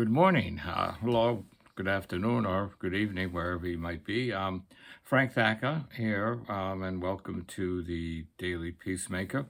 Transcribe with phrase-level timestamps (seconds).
[0.00, 4.32] Good morning, uh, hello, good afternoon, or good evening, wherever you might be.
[4.32, 4.64] Um,
[5.02, 9.44] Frank Thacker here, um, and welcome to the Daily Peacemaker.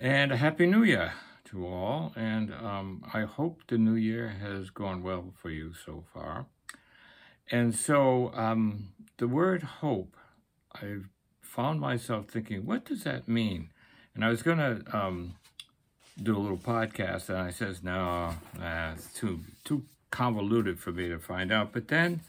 [0.00, 1.12] And a Happy New Year
[1.50, 2.12] to all.
[2.16, 6.46] And um, I hope the new year has gone well for you so far.
[7.48, 10.16] And so um, the word hope,
[10.74, 11.10] I've
[11.40, 13.70] found myself thinking, what does that mean?
[14.16, 15.36] And I was going to um,
[16.22, 21.08] do a little podcast, and I says, no, nah, it's too too convoluted for me
[21.08, 21.72] to find out.
[21.72, 22.20] But then,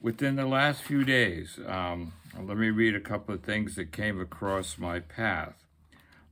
[0.00, 4.20] within the last few days, um, let me read a couple of things that came
[4.20, 5.54] across my path.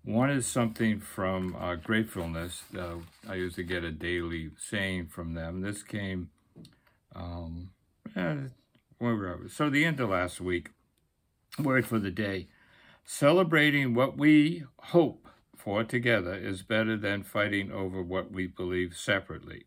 [0.02, 2.62] One is something from uh, Gratefulness.
[2.76, 2.96] Uh,
[3.28, 5.60] I used to get a daily saying from them.
[5.60, 6.30] This came,
[7.14, 7.70] um,
[8.16, 8.48] eh.
[9.48, 10.70] So the end of last week.
[11.58, 12.48] Word for the day:
[13.04, 15.29] celebrating what we hope
[15.62, 19.64] for together is better than fighting over what we believe separately.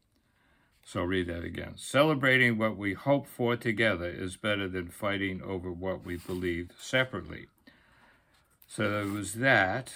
[0.85, 1.73] So read that again.
[1.77, 7.47] Celebrating what we hope for together is better than fighting over what we believe separately.
[8.67, 9.93] So there was that.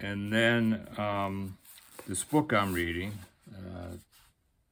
[0.00, 1.58] And then um,
[2.06, 3.18] this book I'm reading,
[3.54, 3.94] uh,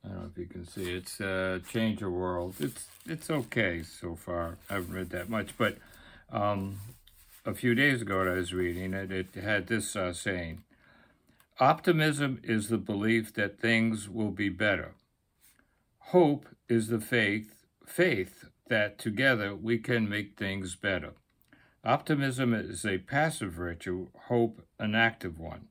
[0.05, 2.56] I don't know if you can see, it's uh, Change Your World.
[2.61, 4.59] It's, it's okay so far.
[4.69, 5.78] I haven't read that much, but
[6.31, 6.78] um,
[7.48, 10.64] a few days ago I was reading it, it had this uh, saying
[11.58, 14.92] Optimism is the belief that things will be better.
[15.98, 17.54] Hope is the faith,
[17.86, 21.14] faith that together we can make things better.
[21.84, 25.69] Optimism is a passive virtue, hope an active one.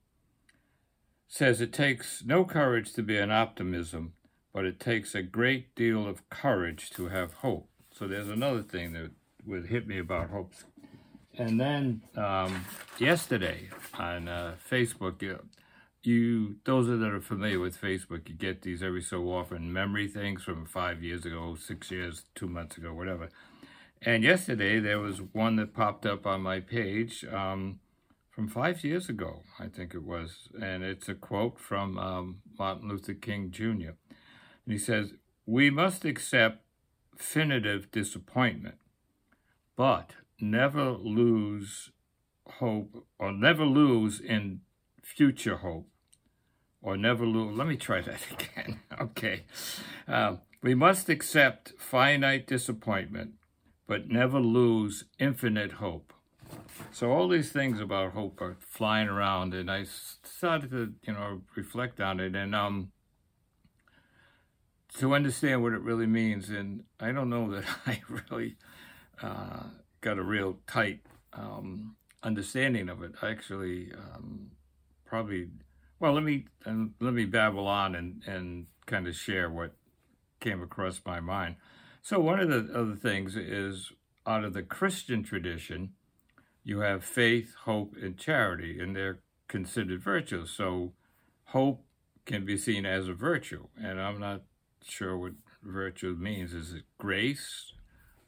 [1.28, 4.14] Says it takes no courage to be an optimism,
[4.52, 7.70] but it takes a great deal of courage to have hope.
[7.92, 9.11] So there's another thing that
[9.45, 10.53] would hit me about hope.
[11.38, 12.66] And then um,
[12.98, 15.22] yesterday on uh, Facebook,
[16.04, 20.44] you those that are familiar with Facebook, you get these every so often memory things
[20.44, 23.30] from five years ago, six years, two months ago, whatever.
[24.02, 27.80] And yesterday there was one that popped up on my page um,
[28.32, 32.90] from five years ago, I think it was, and it's a quote from um, Martin
[32.90, 33.94] Luther King Jr.
[34.66, 35.14] And he says,
[35.45, 36.64] "We must accept
[37.16, 38.76] definitive disappointment,
[39.76, 41.92] but never lose
[42.45, 44.61] hope or never lose in
[45.02, 45.87] future hope
[46.81, 47.58] or never lose.
[47.58, 48.80] Let me try that again.
[48.99, 49.45] okay.
[50.08, 53.33] Um, we must accept finite disappointment,
[53.87, 56.14] but never lose infinite hope.
[56.92, 61.42] So all these things about hope are flying around, and I started to, you know,
[61.55, 62.92] reflect on it, and um,
[64.98, 66.49] to understand what it really means.
[66.49, 68.55] And I don't know that I really
[69.21, 69.64] uh,
[70.02, 71.02] got a real tight
[71.34, 73.14] um, understanding of it.
[73.22, 74.52] I actually um,
[75.06, 75.50] probably
[76.00, 79.74] well, let me and let me babble on and and kind of share what
[80.40, 81.56] came across my mind.
[82.02, 83.92] So one of the other things is
[84.26, 85.94] out of the Christian tradition,
[86.64, 90.52] you have faith, hope, and charity, and they're considered virtues.
[90.52, 90.94] So
[91.46, 91.84] hope
[92.26, 94.44] can be seen as a virtue, and I'm not
[94.84, 95.34] sure what
[95.64, 96.54] virtue means.
[96.54, 97.72] Is it grace?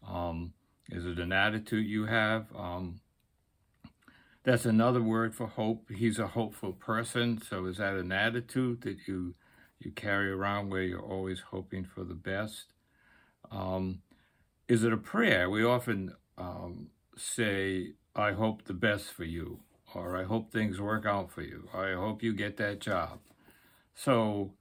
[0.07, 0.53] Um,
[0.91, 2.47] is it an attitude you have?
[2.55, 3.01] Um,
[4.43, 5.89] that's another word for hope.
[5.91, 7.41] He's a hopeful person.
[7.41, 9.35] So is that an attitude that you
[9.79, 12.73] you carry around where you're always hoping for the best?
[13.49, 14.01] Um,
[14.67, 15.49] is it a prayer?
[15.49, 19.59] We often um, say, "I hope the best for you,"
[19.93, 23.19] or "I hope things work out for you," "I hope you get that job."
[23.93, 24.53] So,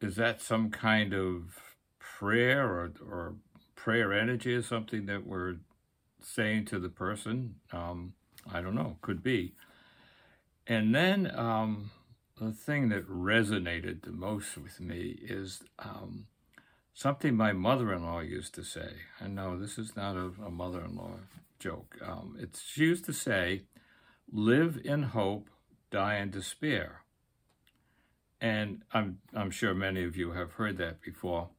[0.00, 3.34] is that some kind of prayer or or
[3.76, 5.56] prayer energy or something that we're
[6.24, 7.56] saying to the person?
[7.72, 8.14] Um,
[8.52, 9.54] I don't know, could be.
[10.66, 11.90] And then um,
[12.40, 16.26] the thing that resonated the most with me is um,
[16.94, 18.92] something my mother in law used to say.
[19.18, 21.12] And no, this is not a, a mother in law
[21.58, 21.96] joke.
[22.04, 23.62] Um, it's, she used to say,
[24.32, 25.48] live in hope,
[25.90, 27.02] die in despair.
[28.40, 31.50] And I'm, I'm sure many of you have heard that before.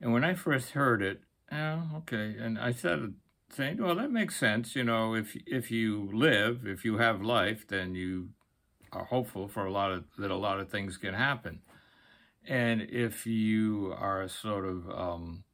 [0.00, 2.36] And when I first heard it, oh, okay.
[2.38, 3.14] And I said
[3.54, 4.74] saying, well, that makes sense.
[4.76, 8.30] You know, if if you live, if you have life, then you
[8.92, 11.60] are hopeful for a lot of that a lot of things can happen.
[12.46, 15.44] And if you are sort of, um,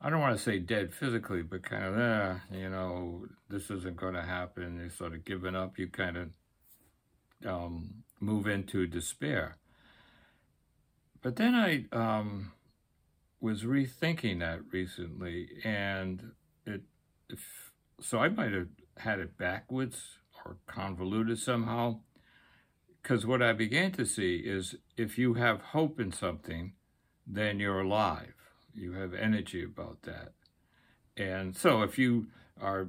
[0.00, 3.96] I don't want to say dead physically, but kind of, eh, you know, this isn't
[3.96, 4.78] going to happen.
[4.78, 5.78] You're sort of giving up.
[5.78, 6.28] You kind of
[7.46, 9.56] um, move into despair.
[11.22, 12.52] But then I um,
[13.40, 16.32] was rethinking that recently, and
[18.04, 18.68] so I might have
[18.98, 22.00] had it backwards or convoluted somehow.
[23.02, 26.74] Because what I began to see is if you have hope in something,
[27.26, 28.34] then you're alive.
[28.74, 30.32] You have energy about that.
[31.16, 32.26] And so if you
[32.60, 32.88] are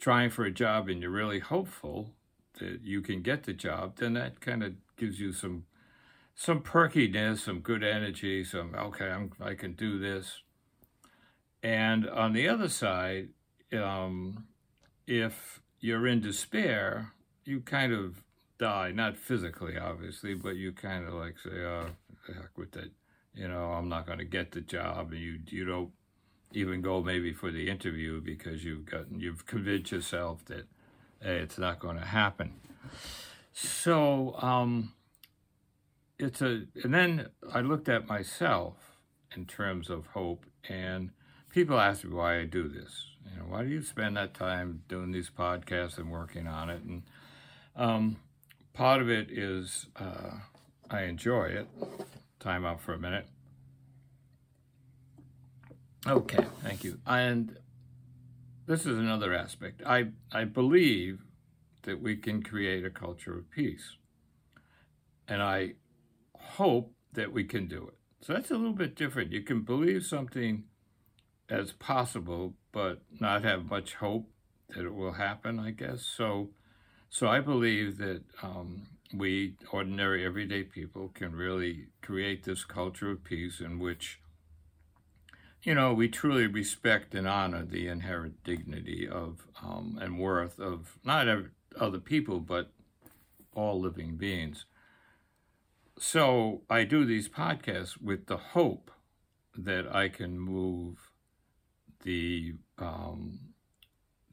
[0.00, 2.10] trying for a job and you're really hopeful
[2.58, 5.64] that you can get the job, then that kind of gives you some
[6.36, 10.42] some perkiness, some good energy, some okay, I'm, I can do this.
[11.62, 13.28] And on the other side,
[13.72, 14.46] um,
[15.06, 17.12] if you're in despair,
[17.44, 18.22] you kind of
[18.58, 21.88] die, not physically, obviously, but you kind of like say, "Oh,
[22.26, 22.90] heck with that,"
[23.34, 25.90] you know, I'm not going to get the job, and you you don't
[26.52, 30.66] even go maybe for the interview because you've gotten you've convinced yourself that
[31.20, 32.54] hey, it's not going to happen.
[33.52, 34.92] So um,
[36.18, 38.74] it's a, and then I looked at myself
[39.36, 41.10] in terms of hope, and
[41.54, 43.06] people ask me why I do this.
[43.30, 46.82] You know, why do you spend that time doing these podcasts and working on it?
[46.82, 47.02] And
[47.76, 48.16] um,
[48.72, 50.32] part of it is uh,
[50.90, 51.68] I enjoy it.
[52.40, 53.28] Time out for a minute.
[56.06, 56.98] Okay, thank you.
[57.06, 57.56] And
[58.66, 59.80] this is another aspect.
[59.86, 61.20] I, I believe
[61.82, 63.96] that we can create a culture of peace.
[65.28, 65.74] And I
[66.36, 67.94] hope that we can do it.
[68.26, 69.32] So that's a little bit different.
[69.32, 70.64] You can believe something
[71.48, 74.30] as possible, but not have much hope
[74.68, 76.02] that it will happen, I guess.
[76.02, 76.50] So,
[77.10, 83.24] so I believe that um, we, ordinary, everyday people, can really create this culture of
[83.24, 84.20] peace in which
[85.64, 90.98] you know, we truly respect and honor the inherent dignity of um, and worth of
[91.04, 91.26] not
[91.80, 92.70] other people, but
[93.54, 94.66] all living beings.
[95.98, 98.90] So I do these podcasts with the hope
[99.56, 101.10] that I can move
[102.04, 103.40] the um,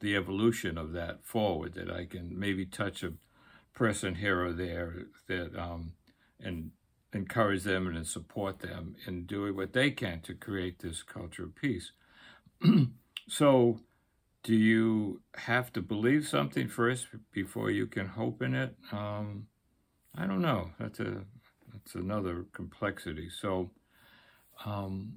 [0.00, 1.74] the evolution of that forward.
[1.74, 3.14] That I can maybe touch a
[3.74, 5.92] person here or there that um,
[6.40, 6.70] and
[7.12, 11.54] encourage them and support them in doing what they can to create this culture of
[11.54, 11.92] peace.
[13.28, 13.80] so,
[14.42, 18.74] do you have to believe something first before you can hope in it?
[18.90, 19.46] Um,
[20.16, 20.70] I don't know.
[20.78, 21.24] That's a
[21.72, 23.28] that's another complexity.
[23.30, 23.70] So,
[24.64, 25.14] um,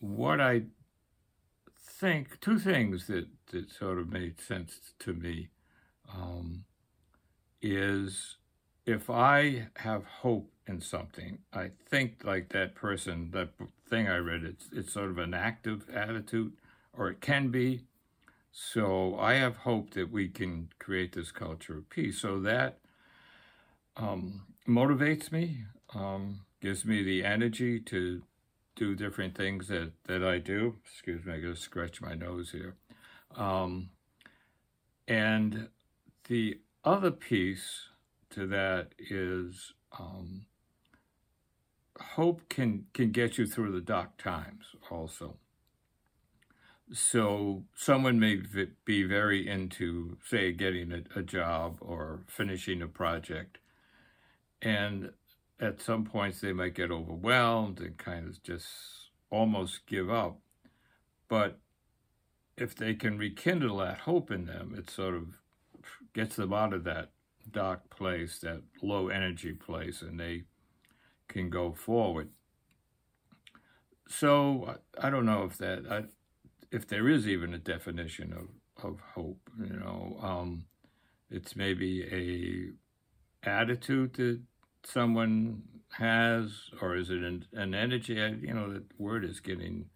[0.00, 0.62] what I
[1.98, 5.48] think, two things that that sort of made sense to me,
[6.14, 6.64] um,
[7.60, 8.36] is
[8.86, 13.50] if I have hope in something, I think like that person, that
[13.88, 16.52] thing I read, it's it's sort of an active attitude,
[16.92, 17.84] or it can be.
[18.52, 22.20] So I have hope that we can create this culture of peace.
[22.20, 22.78] So that
[23.96, 25.64] um, motivates me,
[25.94, 28.22] um, gives me the energy to
[28.78, 30.76] do different things that, that I do.
[30.84, 32.76] Excuse me, I gotta scratch my nose here.
[33.36, 33.90] Um,
[35.08, 35.68] and
[36.28, 37.88] the other piece
[38.30, 40.46] to that is um,
[42.00, 45.36] hope can can get you through the dark times also.
[46.92, 48.40] So someone may
[48.86, 53.58] be very into, say, getting a, a job or finishing a project,
[54.62, 55.10] and
[55.60, 58.66] at some points they might get overwhelmed and kind of just
[59.30, 60.38] almost give up.
[61.28, 61.58] But
[62.56, 65.38] if they can rekindle that hope in them, it sort of
[66.14, 67.10] gets them out of that
[67.50, 70.44] dark place, that low energy place, and they
[71.28, 72.30] can go forward.
[74.08, 76.04] So I don't know if that I,
[76.70, 79.50] if there is even a definition of, of hope.
[79.58, 80.64] You know, um,
[81.30, 82.74] it's maybe
[83.44, 84.40] a attitude that
[84.92, 85.62] someone
[85.98, 88.14] has, or is it an, an energy?
[88.14, 89.86] You know, that word is getting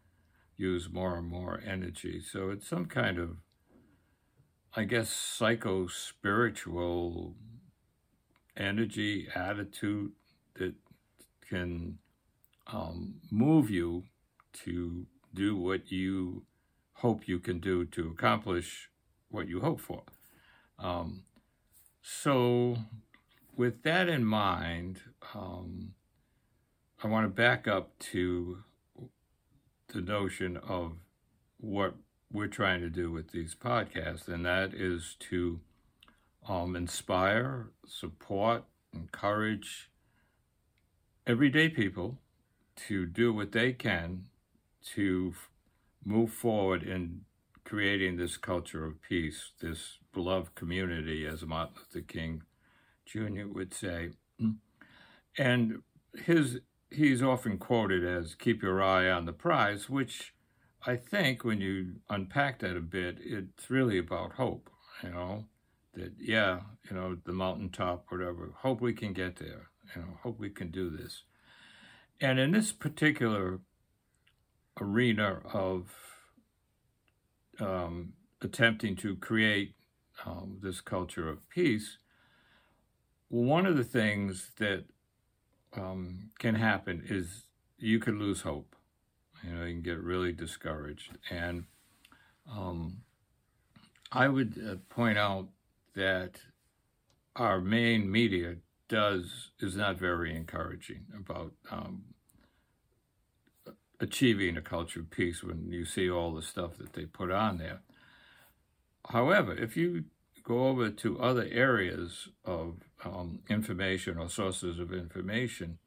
[0.56, 1.60] used more and more.
[1.66, 2.20] Energy.
[2.20, 3.36] So it's some kind of
[4.74, 7.34] I guess, psycho spiritual
[8.56, 10.12] energy, attitude
[10.54, 10.74] that
[11.46, 11.98] can
[12.68, 14.04] um, move you
[14.64, 16.44] to do what you
[16.94, 18.88] hope you can do to accomplish
[19.28, 20.04] what you hope for.
[20.78, 21.24] Um,
[22.00, 22.78] so,
[23.56, 25.00] with that in mind,
[25.34, 25.94] um,
[27.02, 28.58] I want to back up to
[29.88, 30.92] the notion of
[31.58, 31.94] what
[32.32, 35.60] we're trying to do with these podcasts, and that is to
[36.48, 39.90] um, inspire, support, encourage
[41.26, 42.18] everyday people
[42.74, 44.24] to do what they can
[44.94, 45.48] to f-
[46.04, 47.20] move forward in
[47.64, 52.42] creating this culture of peace, this beloved community, as Martin Luther King
[53.06, 53.46] Jr.
[53.46, 54.10] would say.
[55.38, 55.82] And
[56.14, 60.34] his he's often quoted as "keep your eye on the prize," which
[60.84, 64.68] I think when you unpack that a bit, it's really about hope,
[65.02, 65.44] you know,
[65.94, 70.40] that, yeah, you know, the mountaintop, whatever, hope we can get there, you know, hope
[70.40, 71.22] we can do this.
[72.20, 73.60] And in this particular
[74.80, 75.94] arena of
[77.60, 79.74] um, attempting to create
[80.26, 81.98] um, this culture of peace,
[83.32, 84.84] one of the things that
[85.74, 87.44] um, can happen is
[87.78, 88.76] you could lose hope.
[89.42, 91.16] You know, you can get really discouraged.
[91.30, 91.64] And
[92.46, 92.98] um,
[94.12, 95.48] I would uh, point out
[95.94, 96.40] that
[97.34, 98.56] our main media
[98.88, 102.02] does is not very encouraging about um,
[103.98, 107.56] achieving a culture of peace when you see all the stuff that they put on
[107.56, 107.80] there.
[109.08, 110.04] However, if you
[110.42, 115.78] go over to other areas of um, information or sources of information,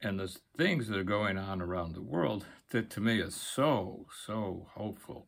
[0.00, 4.06] and the things that are going on around the world that to me are so,
[4.26, 5.26] so hopeful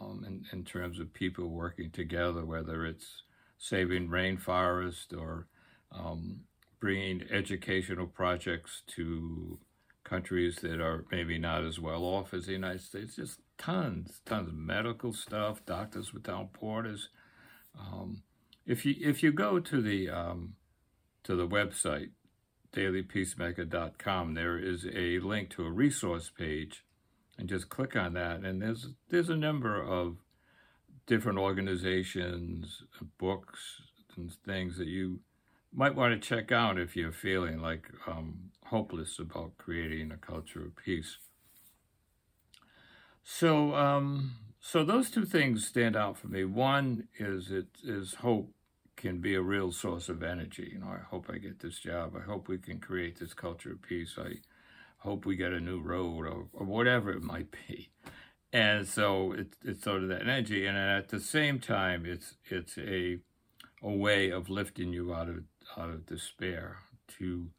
[0.00, 3.22] um, in, in terms of people working together, whether it's
[3.58, 5.46] saving rainforest or
[5.92, 6.40] um,
[6.80, 9.58] bringing educational projects to
[10.04, 13.16] countries that are maybe not as well off as the United States.
[13.16, 17.08] Just tons, tons of medical stuff, Doctors Without Borders.
[17.78, 18.22] Um,
[18.66, 20.54] if you if you go to the um,
[21.24, 22.10] to the website
[22.72, 26.84] dailypeacemaker.com, there is a link to a resource page,
[27.38, 30.16] and just click on that, and there's there's a number of
[31.06, 32.82] different organizations,
[33.18, 33.82] books,
[34.16, 35.20] and things that you
[35.72, 40.64] might want to check out if you're feeling like um, hopeless about creating a culture
[40.64, 41.18] of peace.
[43.24, 44.32] So, um,
[44.66, 46.42] so those two things stand out for me.
[46.46, 48.50] One is it is hope
[48.96, 50.70] can be a real source of energy.
[50.72, 52.14] You know, I hope I get this job.
[52.16, 54.14] I hope we can create this culture of peace.
[54.18, 54.36] I
[54.98, 57.90] hope we get a new road or, or whatever it might be.
[58.54, 62.78] And so it's it's sort of that energy, and at the same time, it's it's
[62.78, 63.18] a
[63.82, 65.44] a way of lifting you out of
[65.76, 66.78] out of despair
[67.18, 67.50] to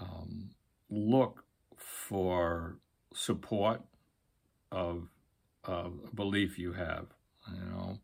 [0.00, 0.50] um,
[0.88, 1.44] look
[1.76, 2.78] for
[3.12, 3.82] support
[4.72, 5.08] of,
[5.64, 7.06] a belief you have,
[7.52, 7.98] you know.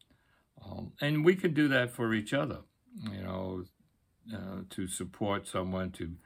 [0.64, 2.60] Um, and we can do that for each other,
[3.10, 3.64] you know,
[4.34, 6.16] uh, to support someone, to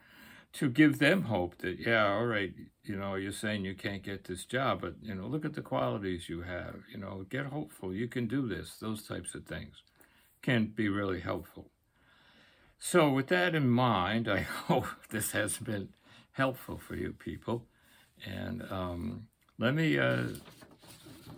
[0.53, 4.25] to give them hope that, yeah, all right, you know, you're saying you can't get
[4.25, 7.95] this job, but, you know, look at the qualities you have, you know, get hopeful,
[7.95, 9.83] you can do this, those types of things
[10.43, 11.71] can be really helpful.
[12.79, 15.91] So, with that in mind, I hope this has been
[16.33, 17.67] helpful for you people.
[18.25, 20.25] And um, let me uh,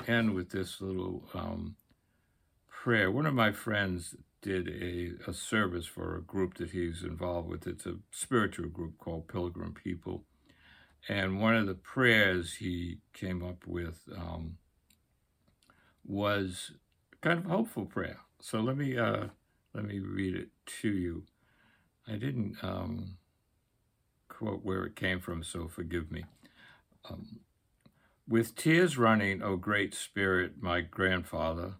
[0.09, 1.76] end with this little um,
[2.68, 3.11] prayer.
[3.11, 7.66] One of my friends did a, a service for a group that he's involved with.
[7.66, 10.25] It's a spiritual group called Pilgrim People.
[11.09, 14.59] And one of the prayers he came up with um,
[16.04, 16.73] was
[17.21, 18.18] kind of a hopeful prayer.
[18.40, 19.26] So let me uh,
[19.75, 20.49] let me read it
[20.80, 21.25] to you.
[22.06, 23.16] I didn't um,
[24.28, 26.25] quote where it came from, so forgive me.
[27.09, 27.40] Um,
[28.29, 31.75] with tears running, O great spirit, my grandfather,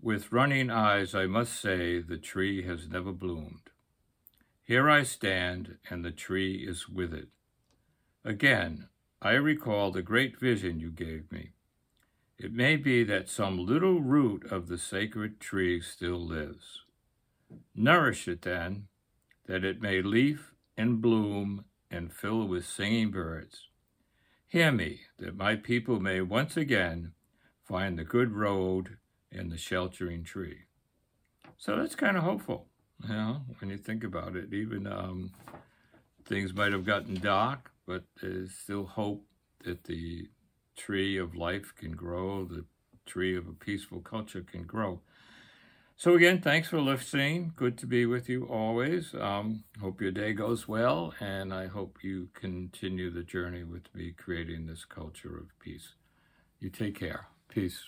[0.00, 3.70] with running eyes, I must say the tree has never bloomed.
[4.62, 7.28] Here I stand, and the tree is with it.
[8.24, 8.88] Again,
[9.22, 11.52] I recall the great vision you gave me.
[12.38, 16.82] It may be that some little root of the sacred tree still lives.
[17.74, 18.88] Nourish it then,
[19.46, 23.68] that it may leaf and bloom and fill with singing birds.
[24.54, 27.10] Hear me, that my people may once again
[27.64, 28.98] find the good road
[29.32, 30.66] and the sheltering tree.
[31.58, 32.68] So that's kind of hopeful,
[33.02, 34.54] you know, when you think about it.
[34.54, 35.32] Even um,
[36.24, 39.24] things might have gotten dark, but there's still hope
[39.64, 40.28] that the
[40.76, 42.64] tree of life can grow, the
[43.06, 45.00] tree of a peaceful culture can grow.
[45.96, 47.52] So again, thanks for listening.
[47.56, 49.14] Good to be with you always.
[49.14, 54.12] Um, hope your day goes well, and I hope you continue the journey with me
[54.12, 55.94] creating this culture of peace.
[56.58, 57.28] You take care.
[57.48, 57.80] Peace.